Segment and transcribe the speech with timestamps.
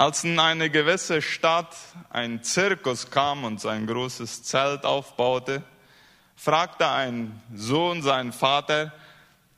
[0.00, 1.76] Als in eine gewisse Stadt
[2.08, 5.62] ein Zirkus kam und sein großes Zelt aufbaute,
[6.36, 8.94] fragte ein Sohn seinen Vater,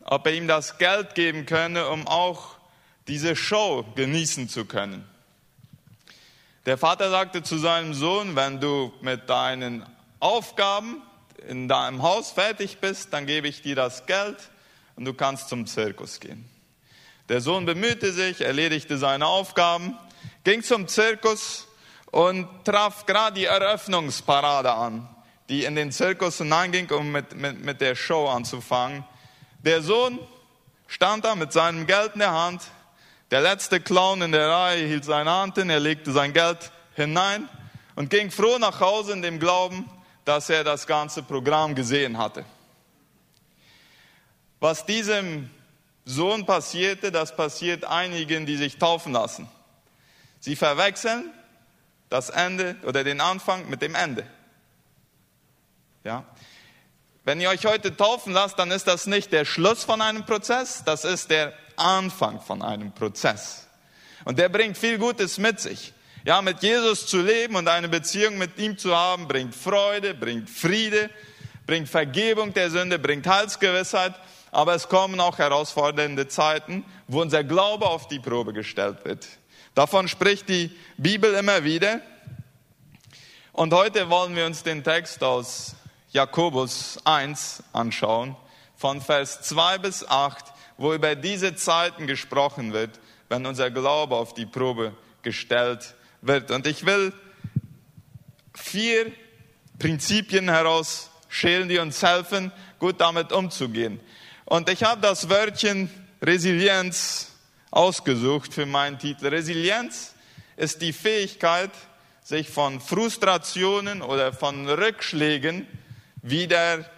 [0.02, 2.56] ob er ihm das Geld geben könne, um auch
[3.06, 5.08] diese Show genießen zu können.
[6.66, 9.86] Der Vater sagte zu seinem Sohn, wenn du mit deinen
[10.18, 11.02] Aufgaben
[11.46, 14.50] in deinem Haus fertig bist, dann gebe ich dir das Geld
[14.96, 16.50] und du kannst zum Zirkus gehen.
[17.28, 19.96] Der Sohn bemühte sich, erledigte seine Aufgaben,
[20.44, 21.66] ging zum Zirkus
[22.10, 25.08] und traf gerade die Eröffnungsparade an,
[25.48, 29.04] die in den Zirkus hineinging, um mit, mit, mit der Show anzufangen.
[29.64, 30.18] Der Sohn
[30.86, 32.62] stand da mit seinem Geld in der Hand,
[33.30, 37.48] der letzte Clown in der Reihe hielt seine Hand hin, er legte sein Geld hinein
[37.94, 39.88] und ging froh nach Hause in dem Glauben,
[40.26, 42.44] dass er das ganze Programm gesehen hatte.
[44.60, 45.50] Was diesem
[46.04, 49.48] Sohn passierte, das passiert einigen, die sich taufen lassen.
[50.42, 51.30] Sie verwechseln
[52.10, 54.26] das Ende oder den Anfang mit dem Ende.
[56.02, 56.24] Ja?
[57.24, 60.82] Wenn ihr euch heute taufen lasst, dann ist das nicht der Schluss von einem Prozess,
[60.84, 63.68] das ist der Anfang von einem Prozess.
[64.24, 65.94] Und der bringt viel Gutes mit sich.
[66.24, 70.50] Ja, mit Jesus zu leben und eine Beziehung mit ihm zu haben, bringt Freude, bringt
[70.50, 71.08] Friede,
[71.68, 74.14] bringt Vergebung der Sünde, bringt Heilsgewissheit.
[74.50, 79.26] Aber es kommen auch herausfordernde Zeiten, wo unser Glaube auf die Probe gestellt wird.
[79.74, 82.02] Davon spricht die Bibel immer wieder.
[83.52, 85.74] Und heute wollen wir uns den Text aus
[86.10, 88.36] Jakobus 1 anschauen,
[88.76, 90.44] von Vers 2 bis 8,
[90.76, 96.50] wo über diese Zeiten gesprochen wird, wenn unser Glaube auf die Probe gestellt wird.
[96.50, 97.14] Und ich will
[98.54, 99.10] vier
[99.78, 104.00] Prinzipien herausschälen, die uns helfen, gut damit umzugehen.
[104.44, 105.88] Und ich habe das Wörtchen
[106.20, 107.31] Resilienz
[107.72, 109.26] ausgesucht für meinen Titel.
[109.26, 110.14] Resilienz
[110.56, 111.72] ist die Fähigkeit,
[112.22, 115.66] sich von Frustrationen oder von Rückschlägen
[116.22, 116.88] wieder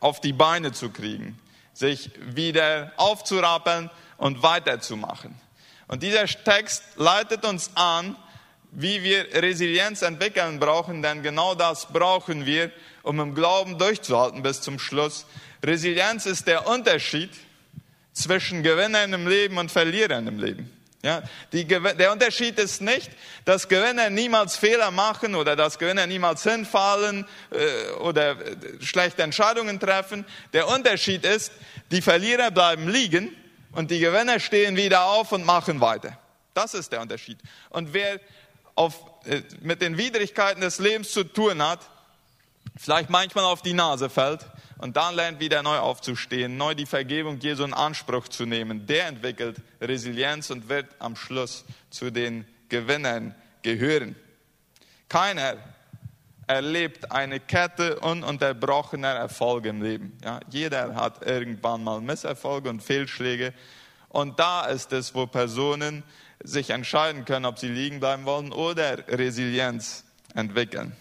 [0.00, 1.38] auf die Beine zu kriegen
[1.76, 5.34] sich wieder aufzurappeln und weiterzumachen.
[5.88, 8.16] Und dieser Text leitet uns an,
[8.72, 12.72] wie wir Resilienz entwickeln brauchen, denn genau das brauchen wir,
[13.02, 15.26] um im Glauben durchzuhalten bis zum Schluss.
[15.62, 17.30] Resilienz ist der Unterschied
[18.16, 20.72] zwischen Gewinnern im Leben und Verlierern im Leben.
[21.02, 21.22] Ja,
[21.52, 23.10] die, der Unterschied ist nicht,
[23.44, 29.78] dass Gewinner niemals Fehler machen oder dass Gewinner niemals hinfallen äh, oder äh, schlechte Entscheidungen
[29.78, 30.24] treffen.
[30.52, 31.52] Der Unterschied ist,
[31.92, 33.36] die Verlierer bleiben liegen
[33.70, 36.18] und die Gewinner stehen wieder auf und machen weiter.
[36.54, 37.38] Das ist der Unterschied.
[37.68, 38.18] Und wer
[38.74, 41.80] auf, äh, mit den Widrigkeiten des Lebens zu tun hat,
[42.76, 44.40] vielleicht manchmal auf die Nase fällt,
[44.78, 48.86] und dann lernt wieder neu aufzustehen, neu die Vergebung Jesu in Anspruch zu nehmen.
[48.86, 54.16] Der entwickelt Resilienz und wird am Schluss zu den Gewinnern gehören.
[55.08, 55.56] Keiner
[56.46, 60.18] erlebt eine Kette ununterbrochener Erfolge im Leben.
[60.24, 63.52] Ja, jeder hat irgendwann mal Misserfolge und Fehlschläge.
[64.08, 66.02] Und da ist es, wo Personen
[66.42, 70.04] sich entscheiden können, ob sie liegen bleiben wollen oder Resilienz
[70.34, 70.94] entwickeln.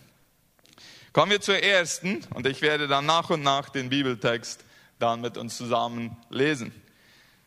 [1.16, 4.60] Kommen wir zur ersten und ich werde dann nach und nach den Bibeltext
[5.00, 6.74] dann mit uns zusammen lesen.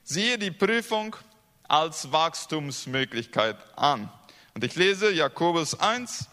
[0.04, 1.14] Siehe die Prüfung
[1.64, 4.10] als Wachstumsmöglichkeit an.
[4.54, 6.28] Und ich lese Jakobus 1,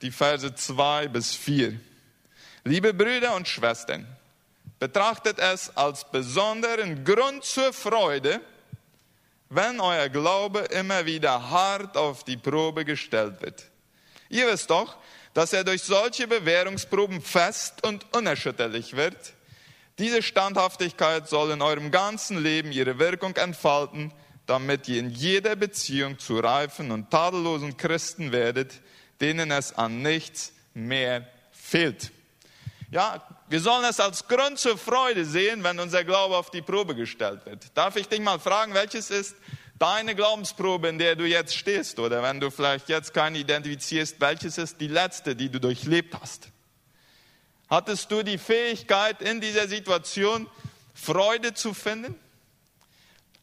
[0.00, 1.74] die Verse 2 bis 4.
[2.62, 4.06] Liebe Brüder und Schwestern,
[4.78, 8.40] betrachtet es als besonderen Grund zur Freude,
[9.48, 13.64] wenn euer Glaube immer wieder hart auf die Probe gestellt wird.
[14.28, 14.96] Ihr wisst doch,
[15.34, 19.34] dass er durch solche Bewährungsproben fest und unerschütterlich wird.
[19.98, 24.12] Diese Standhaftigkeit soll in eurem ganzen Leben ihre Wirkung entfalten,
[24.46, 28.80] damit ihr in jeder Beziehung zu reifen und tadellosen Christen werdet,
[29.20, 32.10] denen es an nichts mehr fehlt.
[32.90, 36.96] Ja, wir sollen es als Grund zur Freude sehen, wenn unser Glaube auf die Probe
[36.96, 37.66] gestellt wird.
[37.76, 39.36] Darf ich dich mal fragen, welches ist
[39.80, 44.58] deine Glaubensprobe, in der du jetzt stehst, oder wenn du vielleicht jetzt keine identifizierst, welches
[44.58, 46.48] ist die letzte, die du durchlebt hast?
[47.68, 50.46] Hattest du die Fähigkeit, in dieser Situation
[50.94, 52.14] Freude zu finden?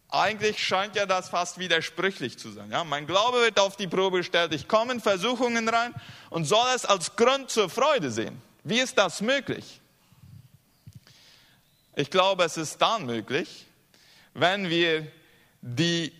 [0.10, 2.72] Eigentlich scheint ja das fast widersprüchlich zu sein.
[2.72, 4.54] Ja, mein Glaube wird auf die Probe gestellt.
[4.54, 5.94] Ich komme in Versuchungen rein
[6.30, 8.42] und soll es als Grund zur Freude sehen.
[8.64, 9.82] Wie ist das möglich?
[11.96, 13.66] Ich glaube, es ist dann möglich,
[14.34, 15.12] wenn wir
[15.62, 16.14] die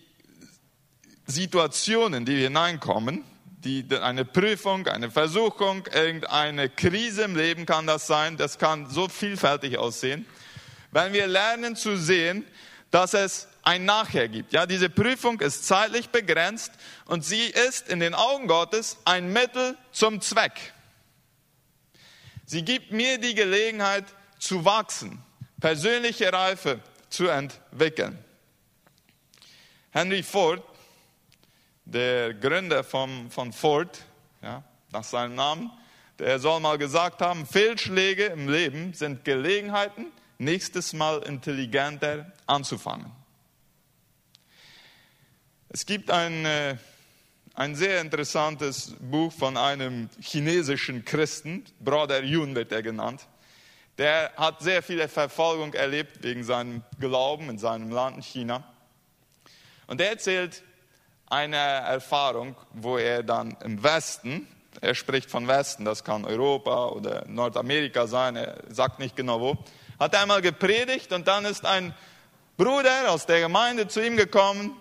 [1.28, 3.22] Situationen, die wir hineinkommen,
[3.62, 9.08] die, eine Prüfung, eine Versuchung, irgendeine Krise im Leben kann das sein, das kann so
[9.08, 10.24] vielfältig aussehen.
[10.90, 12.46] Wenn wir lernen zu sehen,
[12.90, 14.54] dass es ein Nachher gibt.
[14.54, 16.72] Ja, diese Prüfung ist zeitlich begrenzt
[17.04, 20.72] und sie ist in den Augen Gottes ein Mittel zum Zweck.
[22.46, 24.06] Sie gibt mir die Gelegenheit
[24.38, 25.22] zu wachsen,
[25.60, 26.80] persönliche Reife
[27.10, 28.18] zu entwickeln.
[29.90, 30.62] Henry Ford,
[31.88, 33.98] der Gründer von, von Ford,
[34.42, 34.62] ja,
[34.92, 35.70] nach seinem Namen,
[36.18, 40.06] der soll mal gesagt haben, Fehlschläge im Leben sind Gelegenheiten,
[40.38, 43.10] nächstes Mal intelligenter anzufangen.
[45.70, 46.76] Es gibt ein, äh,
[47.54, 53.26] ein sehr interessantes Buch von einem chinesischen Christen, Brother Yun wird er genannt.
[53.96, 58.64] Der hat sehr viele Verfolgung erlebt wegen seinem Glauben in seinem Land in China.
[59.86, 60.62] Und er erzählt
[61.30, 64.48] eine Erfahrung, wo er dann im Westen,
[64.80, 69.58] er spricht von Westen, das kann Europa oder Nordamerika sein, er sagt nicht genau wo,
[69.98, 71.94] hat einmal gepredigt und dann ist ein
[72.56, 74.76] Bruder aus der Gemeinde zu ihm gekommen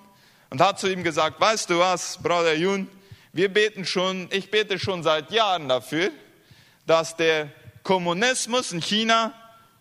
[0.49, 2.89] und hat zu ihm gesagt, weißt du was, Bruder Jun,
[3.33, 6.11] wir beten schon, ich bete schon seit Jahren dafür,
[6.85, 7.49] dass der
[7.83, 9.33] Kommunismus in China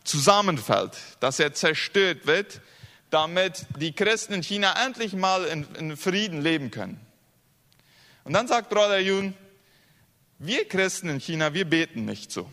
[0.04, 2.60] zusammenfällt, dass er zerstört wird,
[3.16, 7.00] damit die Christen in China endlich mal in, in Frieden leben können.
[8.24, 9.32] Und dann sagt Bruder Jun,
[10.38, 12.52] wir Christen in China, wir beten nicht so.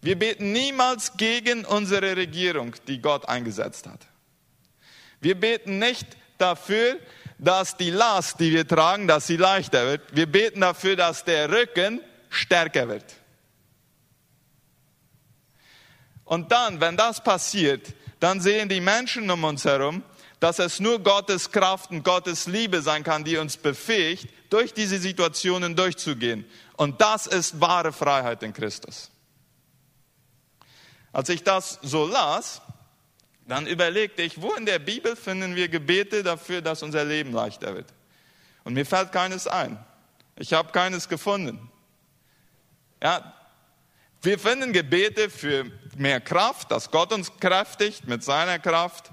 [0.00, 4.00] Wir beten niemals gegen unsere Regierung, die Gott eingesetzt hat.
[5.20, 6.06] Wir beten nicht
[6.38, 6.98] dafür,
[7.36, 10.16] dass die Last, die wir tragen, dass sie leichter wird.
[10.16, 13.04] Wir beten dafür, dass der Rücken stärker wird.
[16.24, 20.02] Und dann, wenn das passiert, dann sehen die Menschen um uns herum,
[20.40, 24.98] dass es nur Gottes Kraft und Gottes Liebe sein kann, die uns befähigt, durch diese
[24.98, 26.44] Situationen durchzugehen.
[26.76, 29.10] Und das ist wahre Freiheit in Christus.
[31.12, 32.62] Als ich das so las,
[33.46, 37.74] dann überlegte ich, wo in der Bibel finden wir Gebete dafür, dass unser Leben leichter
[37.74, 37.92] wird.
[38.62, 39.82] Und mir fällt keines ein.
[40.36, 41.70] Ich habe keines gefunden.
[43.02, 43.34] Ja,
[44.22, 45.66] wir finden Gebete für
[45.96, 49.10] mehr Kraft, dass Gott uns kräftigt mit seiner Kraft,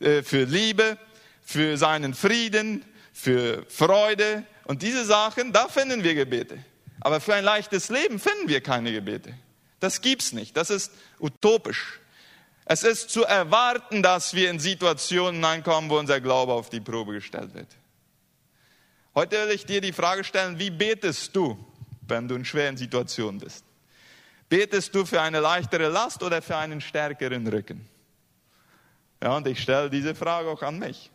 [0.00, 0.98] äh, für Liebe,
[1.42, 6.58] für seinen Frieden, für Freude und diese Sachen, da finden wir Gebete.
[7.00, 9.34] Aber für ein leichtes Leben finden wir keine Gebete.
[9.80, 10.56] Das gibt's nicht.
[10.56, 11.98] Das ist utopisch.
[12.64, 17.14] Es ist zu erwarten, dass wir in Situationen hineinkommen, wo unser Glaube auf die Probe
[17.14, 17.68] gestellt wird.
[19.14, 21.58] Heute will ich dir die Frage stellen, wie betest du,
[22.06, 23.64] wenn du in schweren Situationen bist?
[24.52, 27.88] Betest du für eine leichtere Last oder für einen stärkeren Rücken?
[29.22, 31.10] Ja, und ich stelle diese Frage auch an mich.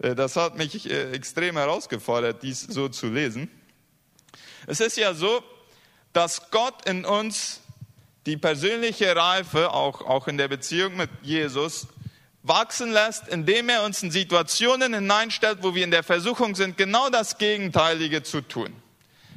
[0.00, 3.48] Äh, das hat mich äh, extrem herausgefordert, dies so zu lesen.
[4.66, 5.40] Es ist ja so,
[6.12, 7.60] dass Gott in uns
[8.26, 11.86] die persönliche Reife, auch, auch in der Beziehung mit Jesus,
[12.42, 17.08] wachsen lässt, indem er uns in Situationen hineinstellt, wo wir in der Versuchung sind, genau
[17.08, 18.74] das Gegenteilige zu tun.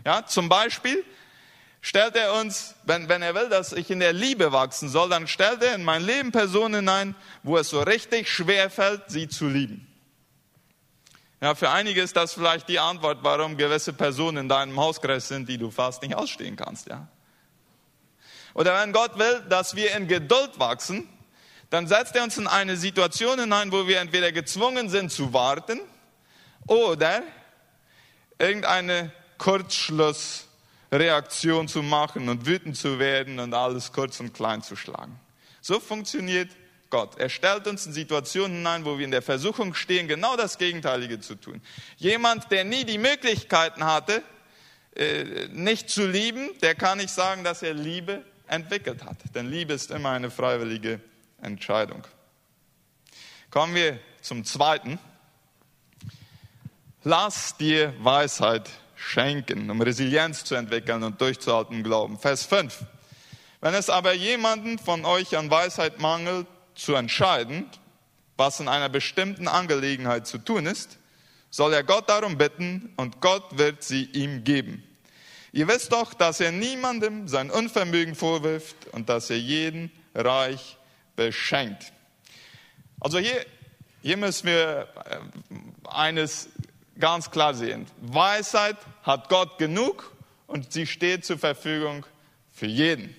[0.04, 1.06] Ja, zum Beispiel
[1.84, 5.28] stellt er uns, wenn, wenn er will, dass ich in der Liebe wachsen soll, dann
[5.28, 7.14] stellt er in mein Leben Personen hinein,
[7.44, 9.88] wo es so richtig schwer fällt, sie zu lieben.
[11.42, 15.50] Ja, für einige ist das vielleicht die Antwort, warum gewisse Personen in deinem Hauskreis sind,
[15.50, 16.88] die du fast nicht ausstehen kannst.
[16.88, 17.10] Ja,
[18.54, 21.10] oder wenn Gott will, dass wir in Geduld wachsen,
[21.70, 25.82] dann setzt er uns in eine Situation hinein, wo wir entweder gezwungen sind zu warten
[26.66, 27.24] oder
[28.40, 29.12] irgendeine
[30.94, 35.20] Kurzschlussreaktion zu machen und wütend zu werden und alles kurz und klein zu schlagen.
[35.60, 36.52] So funktioniert
[36.92, 37.18] Gott.
[37.18, 41.20] Er stellt uns in Situationen hinein, wo wir in der Versuchung stehen, genau das Gegenteilige
[41.20, 41.62] zu tun.
[41.98, 44.22] Jemand, der nie die Möglichkeiten hatte,
[44.96, 49.18] äh, nicht zu lieben, der kann nicht sagen, dass er Liebe entwickelt hat.
[49.34, 51.00] Denn Liebe ist immer eine freiwillige
[51.42, 52.04] Entscheidung.
[53.50, 55.00] Kommen wir zum zweiten.
[57.04, 58.70] Lass dir Weisheit
[59.04, 62.18] schenken, um Resilienz zu entwickeln und durchzuhalten im Glauben.
[62.18, 62.86] Vers 5.
[63.62, 67.70] Wenn es aber jemanden von euch an Weisheit mangelt, zu entscheiden,
[68.36, 70.98] was in einer bestimmten Angelegenheit zu tun ist,
[71.50, 74.84] soll er Gott darum bitten und Gott wird sie ihm geben.
[75.52, 80.78] Ihr wisst doch, dass er niemandem sein Unvermögen vorwirft und dass er jeden reich
[81.16, 81.94] beschenkt.
[83.00, 83.46] Also hier,
[84.02, 85.20] hier müssen wir äh,
[85.88, 86.50] eines
[87.00, 87.88] ganz klar sehen.
[88.02, 90.12] Weisheit hat Gott genug
[90.48, 92.06] und sie steht zur Verfügung
[92.52, 93.16] für jeden.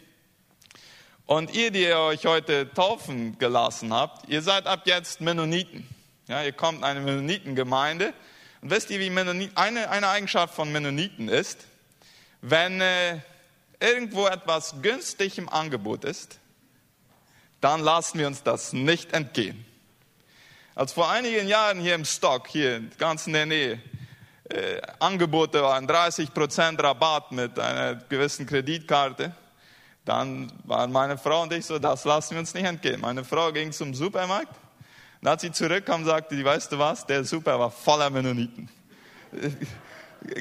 [1.27, 5.89] Und ihr, die ihr euch heute taufen gelassen habt, ihr seid ab jetzt Mennoniten.
[6.29, 8.13] Ja, ihr kommt in eine Mennonitengemeinde.
[8.61, 11.67] Und wisst ihr, wie Mennoniten, eine, eine Eigenschaft von Mennoniten ist?
[12.41, 13.21] Wenn äh,
[13.81, 16.39] irgendwo etwas günstig im Angebot ist,
[17.61, 19.65] dann lassen wir uns das nicht entgehen.
[20.77, 23.81] Als vor einigen Jahren hier im Stock, hier ganz in der Nähe,
[24.51, 29.33] äh, Angebote waren, 30% Rabatt mit einer gewissen Kreditkarte,
[30.05, 33.01] dann waren meine Frau und ich so, das lassen wir uns nicht entgehen.
[33.01, 34.53] Meine Frau ging zum Supermarkt,
[35.21, 38.69] und als sie zurückkam, sagte die, weißt du was, der Super war voller Mennoniten.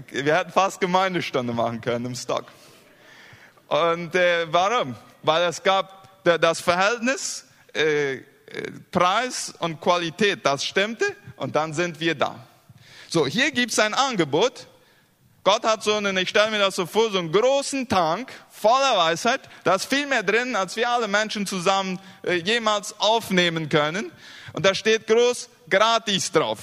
[0.10, 2.46] Wir hätten fast Gemeindestunde machen können im Stock.
[3.68, 4.96] Und äh, warum?
[5.22, 8.22] Weil es gab das Verhältnis äh,
[8.92, 11.06] Preis und Qualität, das stimmte
[11.36, 12.48] und dann sind wir da.
[13.10, 14.68] So, hier gibt es ein Angebot.
[15.44, 18.98] Gott hat so einen, ich stelle mir das so vor, so einen großen Tank voller
[18.98, 19.42] Weisheit.
[19.64, 24.12] Da ist viel mehr drin, als wir alle Menschen zusammen äh, jemals aufnehmen können.
[24.54, 26.60] Und da steht groß gratis drauf.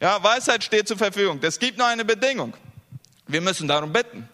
[0.00, 1.40] Ja, Weisheit steht zur Verfügung.
[1.42, 2.54] Es gibt nur eine Bedingung.
[3.26, 4.28] Wir müssen darum bitten.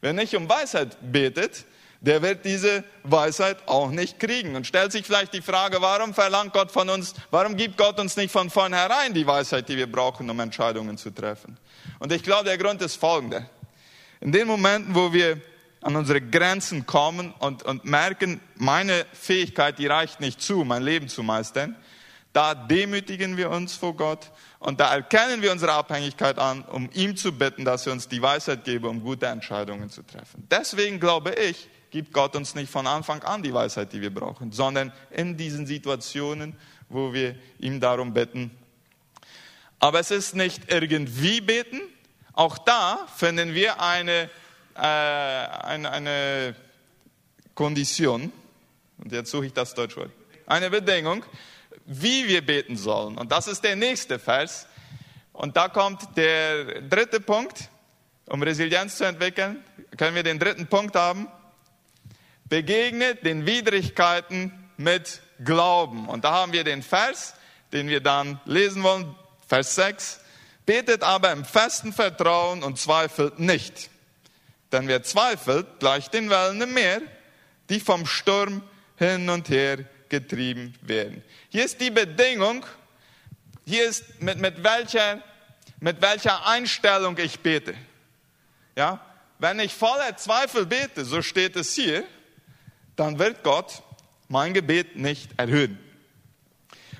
[0.00, 1.64] Wer nicht um Weisheit betet,
[2.04, 4.56] der wird diese Weisheit auch nicht kriegen.
[4.56, 8.16] Und stellt sich vielleicht die Frage, warum verlangt Gott von uns, warum gibt Gott uns
[8.16, 11.56] nicht von vornherein die Weisheit, die wir brauchen, um Entscheidungen zu treffen?
[11.98, 13.48] Und ich glaube, der Grund ist folgender.
[14.20, 15.40] In den Momenten, wo wir
[15.80, 21.08] an unsere Grenzen kommen und, und merken, meine Fähigkeit, die reicht nicht zu, mein Leben
[21.08, 21.76] zu meistern,
[22.34, 27.16] da demütigen wir uns vor Gott und da erkennen wir unsere Abhängigkeit an, um ihm
[27.16, 30.46] zu bitten, dass er uns die Weisheit gebe, um gute Entscheidungen zu treffen.
[30.50, 34.50] Deswegen glaube ich, gibt Gott uns nicht von Anfang an die Weisheit, die wir brauchen,
[34.50, 36.56] sondern in diesen Situationen,
[36.88, 38.50] wo wir ihm darum bitten.
[39.78, 41.80] Aber es ist nicht irgendwie beten.
[42.32, 44.28] Auch da finden wir eine,
[44.74, 46.56] äh, eine, eine
[47.54, 48.32] Kondition.
[48.98, 50.10] Und jetzt suche ich das Deutschwort.
[50.46, 51.24] Eine Bedingung,
[51.84, 53.16] wie wir beten sollen.
[53.16, 54.66] Und das ist der nächste Vers.
[55.32, 57.68] Und da kommt der dritte Punkt.
[58.26, 59.62] Um Resilienz zu entwickeln,
[59.96, 61.28] können wir den dritten Punkt haben
[62.48, 66.08] begegnet den Widrigkeiten mit Glauben.
[66.08, 67.34] Und da haben wir den Vers,
[67.72, 69.14] den wir dann lesen wollen,
[69.46, 70.20] Vers 6.
[70.66, 73.90] Betet aber im festen Vertrauen und zweifelt nicht.
[74.72, 77.02] Denn wer zweifelt, gleicht den Wellen im Meer,
[77.68, 78.62] die vom Sturm
[78.96, 81.22] hin und her getrieben werden.
[81.50, 82.64] Hier ist die Bedingung,
[83.66, 85.22] hier ist mit, mit, welcher,
[85.80, 87.74] mit welcher Einstellung ich bete.
[88.76, 89.00] Ja?
[89.38, 92.04] Wenn ich voller Zweifel bete, so steht es hier,
[92.96, 93.82] dann wird Gott
[94.28, 95.78] mein Gebet nicht erhöhen.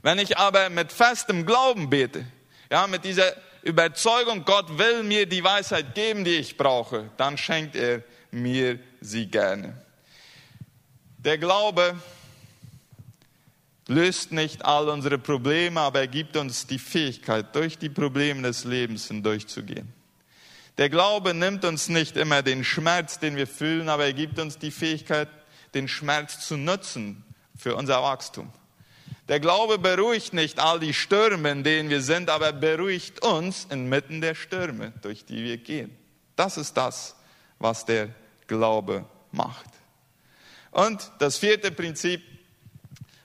[0.03, 2.27] Wenn ich aber mit festem Glauben bete,
[2.71, 3.33] ja, mit dieser
[3.63, 9.27] Überzeugung, Gott will mir die Weisheit geben, die ich brauche, dann schenkt er mir sie
[9.27, 9.75] gerne.
[11.17, 11.97] Der Glaube
[13.89, 18.65] löst nicht all unsere Probleme, aber er gibt uns die Fähigkeit, durch die Probleme des
[18.65, 19.93] Lebens hindurchzugehen.
[20.77, 24.59] Der Glaube nimmt uns nicht immer den Schmerz, den wir fühlen, aber er gibt uns
[24.59, 25.29] die Fähigkeit,
[25.75, 27.25] den Schmerz zu nutzen
[27.57, 28.53] für unser Wachstum.
[29.29, 34.21] Der Glaube beruhigt nicht all die Stürme, in denen wir sind, aber beruhigt uns inmitten
[34.21, 35.97] der Stürme, durch die wir gehen.
[36.37, 37.17] Das ist das,
[37.59, 38.11] was der
[38.47, 39.71] Glaube macht.
[40.73, 42.23] Und das vierte Prinzip,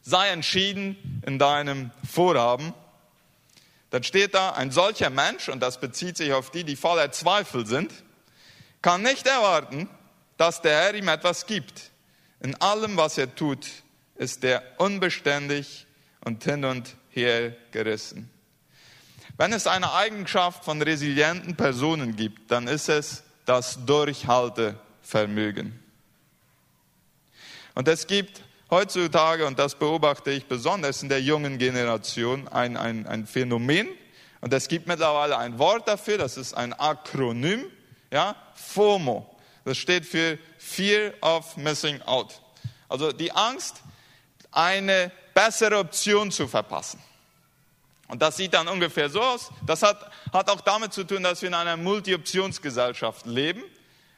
[0.01, 2.73] sei entschieden in deinem Vorhaben.
[3.89, 7.65] Dann steht da, ein solcher Mensch, und das bezieht sich auf die, die voller Zweifel
[7.65, 7.91] sind,
[8.81, 9.89] kann nicht erwarten,
[10.37, 11.91] dass der Herr ihm etwas gibt.
[12.41, 13.67] In allem, was er tut,
[14.15, 15.85] ist er unbeständig
[16.23, 18.29] und hin und her gerissen.
[19.37, 25.79] Wenn es eine Eigenschaft von resilienten Personen gibt, dann ist es das Durchhaltevermögen.
[27.73, 33.07] Und es gibt heutzutage, und das beobachte ich besonders in der jungen Generation, ein, ein,
[33.07, 33.87] ein Phänomen.
[34.41, 37.65] Und es gibt mittlerweile ein Wort dafür, das ist ein Akronym,
[38.11, 39.33] ja, FOMO.
[39.65, 42.41] Das steht für Fear of Missing Out.
[42.89, 43.81] Also die Angst,
[44.51, 47.01] eine bessere Option zu verpassen.
[48.09, 49.51] Und das sieht dann ungefähr so aus.
[49.65, 53.63] Das hat, hat auch damit zu tun, dass wir in einer Multi-Optionsgesellschaft leben,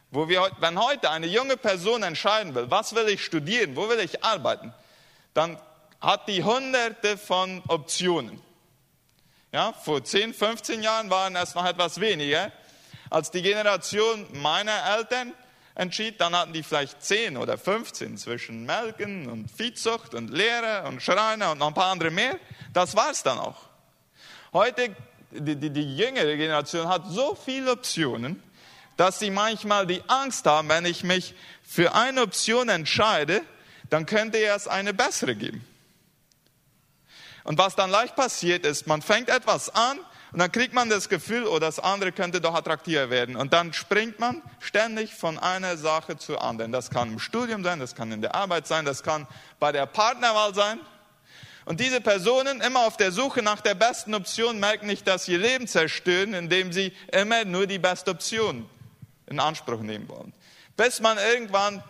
[0.10, 4.00] wo wir, wenn heute eine junge Person entscheiden will, was will ich studieren, wo will
[4.00, 4.74] ich arbeiten,
[5.34, 5.60] dann
[6.00, 8.42] hat die hunderte von Optionen.
[9.54, 12.52] Ja, vor 10, 15 Jahren waren es noch etwas weniger.
[13.10, 15.34] Als die Generation meiner Eltern
[15.82, 21.02] entschied, dann hatten die vielleicht 10 oder 15 zwischen Melken und Viehzucht und Lehre und
[21.02, 22.38] Schreiner und noch ein paar andere mehr.
[22.72, 23.58] Das war es dann auch.
[24.54, 24.96] Heute,
[25.32, 28.44] die, die, die jüngere Generation hat so viele Optionen,
[28.96, 31.34] dass sie manchmal die Angst haben, wenn ich mich
[31.64, 33.42] für eine Option entscheide,
[33.90, 35.66] dann könnte es eine bessere geben.
[37.44, 39.98] Und was dann leicht passiert ist, man fängt etwas an
[40.32, 43.36] und dann kriegt man das Gefühl, oh, das andere könnte doch attraktiver werden.
[43.36, 46.72] Und dann springt man ständig von einer Sache zur anderen.
[46.72, 49.28] Das kann im Studium sein, das kann in der Arbeit sein, das kann
[49.60, 50.80] bei der Partnerwahl sein.
[51.66, 55.34] Und diese Personen, immer auf der Suche nach der besten Option, merken nicht, dass sie
[55.34, 58.70] ihr Leben zerstören, indem sie immer nur die beste Option
[59.28, 60.34] in Anspruch nehmen wollen.
[60.78, 61.84] Bis man irgendwann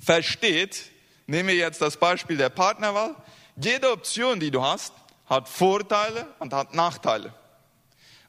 [0.00, 0.90] versteht,
[1.26, 3.14] nehmen wir jetzt das Beispiel der Partnerwahl,
[3.56, 4.92] jede Option, die du hast,
[5.26, 7.32] hat Vorteile und hat Nachteile.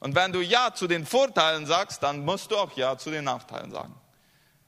[0.03, 3.23] Und wenn du Ja zu den Vorteilen sagst, dann musst du auch Ja zu den
[3.23, 3.95] Nachteilen sagen.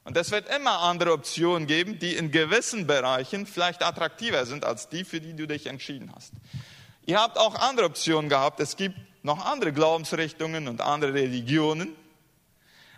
[0.04, 4.88] Und es wird immer andere Optionen geben, die in gewissen Bereichen vielleicht attraktiver sind als
[4.88, 6.32] die, für die du dich entschieden hast.
[7.04, 8.60] Ihr habt auch andere Optionen gehabt.
[8.60, 11.94] Es gibt noch andere Glaubensrichtungen und andere Religionen.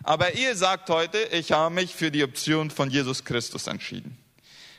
[0.03, 4.17] Aber ihr sagt heute, ich habe mich für die Option von Jesus Christus entschieden.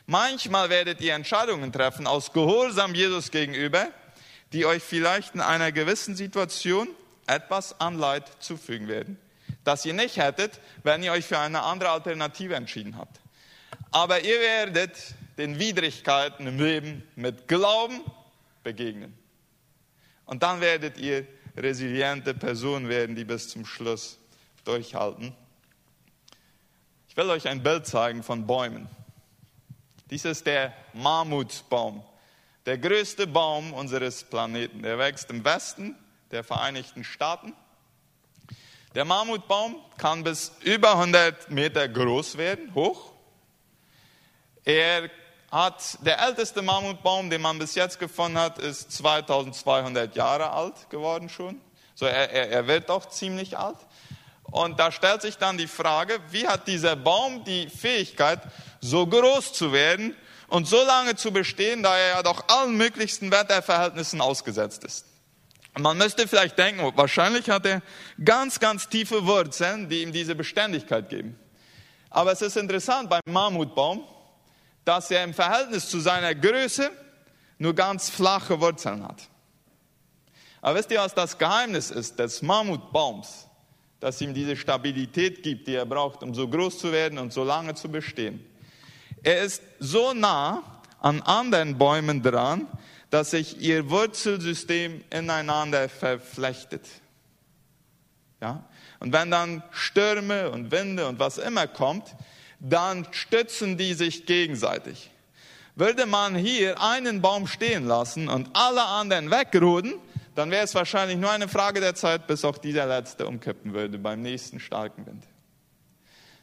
[0.07, 3.88] Manchmal werdet ihr Entscheidungen treffen aus Gehorsam Jesus gegenüber,
[4.55, 6.88] die euch vielleicht in einer gewissen Situation
[7.27, 9.19] etwas an Leid zufügen werden,
[9.65, 13.21] das ihr nicht hättet, wenn ihr euch für eine andere Alternative entschieden habt.
[13.91, 14.97] Aber ihr werdet
[15.39, 18.00] den Widrigkeiten im Leben mit Glauben
[18.62, 19.17] begegnen.
[20.27, 24.19] Und dann werdet ihr resiliente Personen werden, die bis zum Schluss
[24.65, 25.35] durchhalten.
[27.09, 28.89] Ich will euch ein Bild zeigen von Bäumen.
[30.11, 32.05] Dies ist der Mammutbaum,
[32.67, 34.83] der größte Baum unseres Planeten.
[34.83, 35.97] Der wächst im Westen
[36.30, 37.54] der Vereinigten Staaten.
[38.94, 43.12] Der Mammutbaum kann bis über 100 Meter groß werden, hoch.
[44.64, 45.10] Er
[45.50, 51.28] hat, der älteste Mammutbaum, den man bis jetzt gefunden hat, ist 2200 Jahre alt geworden
[51.28, 51.60] schon.
[51.94, 53.78] So, er, er, er wird auch ziemlich alt.
[54.44, 58.40] Und da stellt sich dann die Frage, wie hat dieser Baum die Fähigkeit,
[58.80, 60.16] so groß zu werden
[60.49, 65.06] und so lange zu bestehen, da er ja doch allen möglichsten Wetterverhältnissen ausgesetzt ist.
[65.79, 67.83] Man müsste vielleicht denken, wahrscheinlich hat er
[68.23, 71.39] ganz, ganz tiefe Wurzeln, die ihm diese Beständigkeit geben.
[72.11, 74.05] Aber es ist interessant beim Mammutbaum,
[74.85, 76.91] dass er im Verhältnis zu seiner Größe
[77.59, 79.29] nur ganz flache Wurzeln hat.
[80.61, 83.47] Aber wisst ihr, was das Geheimnis ist des Mammutbaums,
[84.00, 87.45] das ihm diese Stabilität gibt, die er braucht, um so groß zu werden und so
[87.45, 88.45] lange zu bestehen?
[89.23, 90.63] Er ist so nah
[91.00, 92.67] an anderen Bäumen dran,
[93.10, 96.86] dass sich ihr Wurzelsystem ineinander verflechtet.
[98.40, 98.64] Ja?
[99.00, 102.14] Und wenn dann Stürme und Winde und was immer kommt,
[102.60, 105.10] dann stützen die sich gegenseitig.
[105.75, 109.94] Würde man hier einen Baum stehen lassen und alle anderen wegruden,
[110.34, 113.99] dann wäre es wahrscheinlich nur eine Frage der Zeit, bis auch dieser letzte umkippen würde
[113.99, 115.25] beim nächsten starken Wind.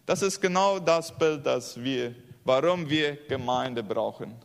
[0.05, 4.35] Das ist genau das Bild, das wir, warum wir Gemeinde brauchen.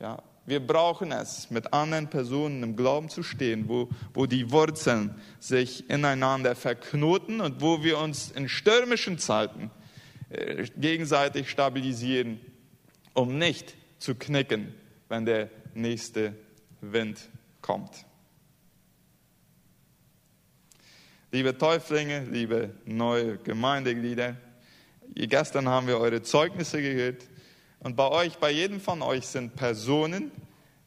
[0.00, 5.14] Ja, wir brauchen es, mit anderen Personen im Glauben zu stehen, wo, wo die Wurzeln
[5.38, 9.70] sich ineinander verknoten und wo wir uns in stürmischen Zeiten
[10.30, 12.40] äh, gegenseitig stabilisieren,
[13.14, 14.74] um nicht zu knicken,
[15.08, 16.34] wenn der nächste
[16.80, 17.20] Wind
[17.60, 18.04] kommt.
[21.30, 24.36] Liebe Täuflinge, liebe neue Gemeindeglieder,
[25.14, 27.22] gestern haben wir eure Zeugnisse gehört.
[27.82, 30.30] Und bei euch, bei jedem von euch sind Personen,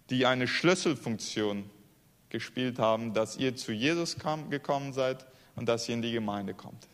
[0.09, 1.69] die eine Schlüsselfunktion
[2.29, 6.53] gespielt haben, dass ihr zu Jesus kam, gekommen seid und dass ihr in die Gemeinde
[6.53, 6.87] kommt.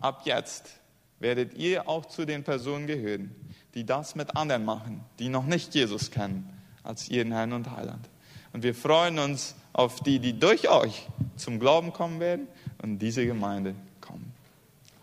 [0.00, 0.80] Ab jetzt
[1.18, 3.34] werdet ihr auch zu den Personen gehören,
[3.74, 6.48] die das mit anderen machen, die noch nicht Jesus kennen
[6.82, 8.08] als ihren Herrn und Heiland.
[8.52, 12.46] Und wir freuen uns auf die, die durch euch zum Glauben kommen werden
[12.82, 14.32] und diese Gemeinde kommen.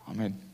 [0.06, 0.51] Amen.